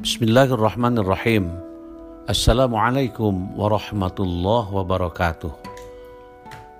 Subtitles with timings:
[0.00, 1.52] Bismillahirrahmanirrahim.
[2.24, 5.52] Assalamualaikum warahmatullahi wabarakatuh.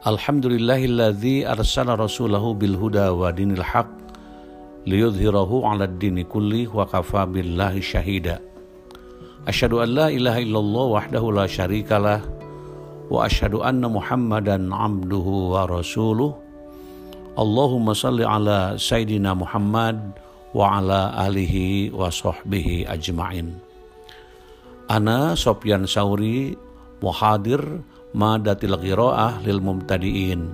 [0.08, 3.92] Alhamdulillahilladzi arsala rasulahu bil huda wa dinil haq
[4.88, 8.40] liyudhhirahu 'ala dini kulli wa kafa billahi syahida.
[9.44, 12.24] Asyhadu an la ilaha illallah wahdahu la syarikalah
[13.12, 16.32] wa asyhadu anna Muhammadan 'abduhu wa rasuluh.
[17.36, 20.16] Allahumma salli ala sayyidina Muhammad
[20.50, 23.54] wa ala alihi wa sahbihi ajma'in.
[24.90, 26.58] Ana Sofyan Sauri
[26.98, 27.62] muhadir
[28.10, 30.50] madatil qiraah lil mumtadiin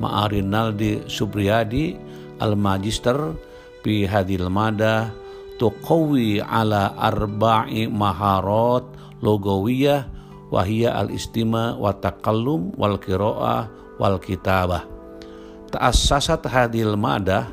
[0.00, 1.96] ma'arin naldi subriyadi
[2.40, 3.36] al magister
[3.84, 5.12] fi hadil mada
[5.60, 8.84] tuqawi ala arba'i maharat
[9.20, 10.08] logawiyah
[10.48, 13.68] wahia al istima wa takallum wal qiraah
[14.00, 14.84] wal kitabah
[15.72, 17.48] ta'assasat hadil madah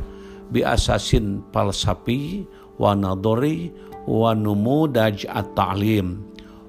[0.51, 2.47] bi asasin falsafi
[2.79, 3.71] wa nadori
[4.07, 6.23] wa numudaj at-ta'lim.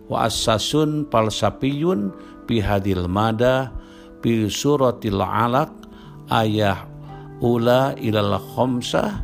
[0.09, 2.11] Wa asasun falsafiyun
[2.49, 3.71] bi hadil mada
[4.25, 5.71] bi suratil alaq
[6.33, 6.89] ayah
[7.45, 9.21] ula ilal khamsah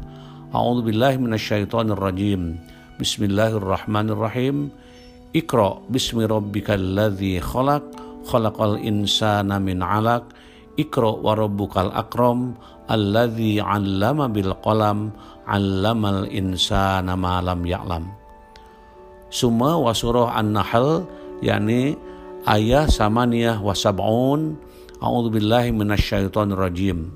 [0.54, 2.60] a'udzu billahi minasyaitonir rajim
[3.00, 4.70] bismillahirrahmanirrahim.
[5.34, 7.82] Iqra bismi rabbikal ladzi khalaq
[8.30, 10.30] khalaqal insana min 'alaq.
[10.78, 12.54] Iqra wa rabbukal akram
[12.90, 15.12] alladzi 'allama bil qalam
[15.48, 18.04] 'allamal insana ma lam ya'lam.
[19.28, 21.04] Suma wa surah An-Nahl
[21.42, 21.98] yakni
[22.46, 24.54] ayah samaniyah wa sab'un
[25.04, 27.12] A'udzu billahi minasyaitonir rajim.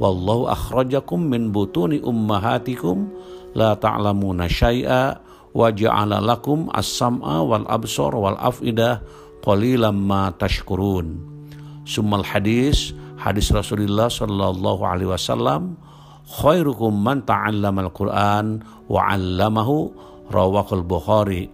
[0.00, 3.12] Wallahu akhrajakum min butuni ummahatikum
[3.52, 5.20] la ta'lamuna syai'a
[5.52, 9.04] wa ja'ala lakum as-sam'a wal absar wal af'idah
[9.44, 11.20] qalilan ma tashkurun.
[11.84, 15.76] Summal hadis hadis Rasulullah Shallallahu Alaihi Wasallam
[16.26, 19.94] khairukum man ta'allama al-Quran wa 'allamahu
[20.30, 21.48] rawahul Bukhari.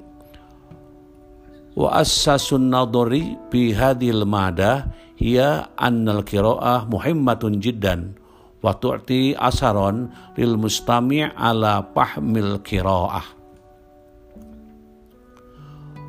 [1.73, 8.13] Wa assasun nadori bi hadil mada hiya annal qiraah muhimmatun jiddan
[8.61, 13.25] wa tu'ti asaron lil mustami' ala fahmil qiraah.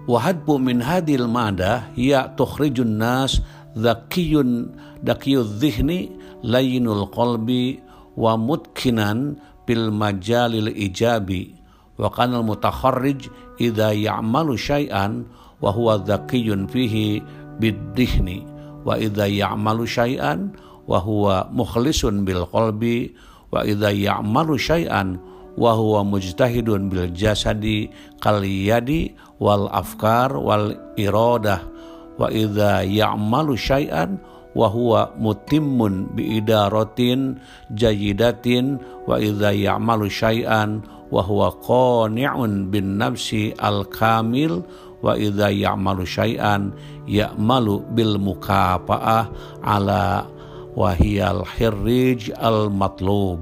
[0.03, 3.39] Wa hadbu min hadil mada hiya tukhrijun nas
[3.78, 6.13] zakiyun dakiyud dhihni
[6.45, 7.81] layinul qalbi
[8.17, 11.56] wa mutkinan bil majalil ijabi.
[11.97, 13.29] Wa kanal mutakharrij
[13.61, 15.29] idza ya'malu syai'an
[15.61, 17.22] wa huwa dzakiyun fihi
[17.61, 18.44] bidihni
[18.81, 20.51] wa idza ya'malu syai'an
[20.90, 23.13] wa huwa mukhlisun bil qalbi.
[23.53, 25.22] Wa idza ya'malu syai'an
[25.53, 31.72] wa huwa mujtahidun bil jasadi kal yadi wal afkar wal iradah
[32.19, 34.22] wa idza ya'malu syai'an
[34.53, 37.41] wa huwa mutimmun bi idaratin
[37.74, 38.78] jayidatin.
[39.03, 44.66] Wa idza ya'malu syai'an wa huwa qani'un bin nafsi al kamil
[45.03, 46.72] wa idza ya'malu syai'an
[47.06, 49.28] ya'malu bil mukafa'ah
[49.62, 50.25] ala
[50.73, 53.38] wahiyal hirrij al matlub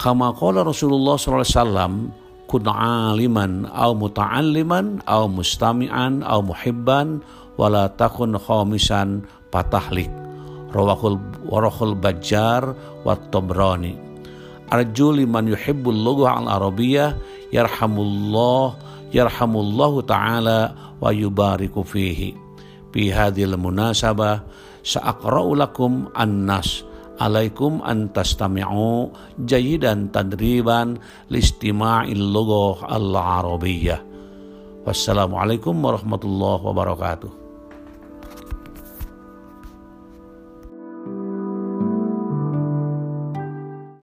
[0.00, 1.94] kama qala Rasulullah sallallahu alaihi wasallam
[2.54, 7.18] kun aliman au muta'alliman au mustami'an au muhibban
[7.58, 10.06] wala takun khamisan patahlik.
[10.70, 11.18] Rawahul
[11.50, 13.98] warahul bajjar wa tabrani
[14.70, 17.18] arju liman yuhibbul lugha al arabiyyah
[17.50, 18.78] yarhamullah
[19.10, 22.38] yarhamullahu taala wa yubariku fihi.
[22.94, 24.46] Fi hadhil munasabah
[24.86, 26.86] sa'aqra'u lakum an-nas
[27.20, 29.12] alaikum an tastami'u
[29.44, 30.98] jayidan tadriban
[31.30, 34.00] listima'il lughah al-arabiyyah.
[34.84, 37.43] Wassalamualaikum warahmatullahi wabarakatuh.